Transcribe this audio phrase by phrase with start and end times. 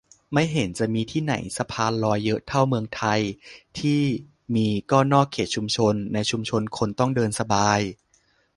[0.33, 3.19] ไม่เห็นจะมีที่ไหนสะพานลอยเยอะเท่าเมืองไทย
[3.79, 4.01] ที่
[4.55, 7.79] มีก็นอกเขตชุมชน ในชุมชนคนต้องเดินสบาย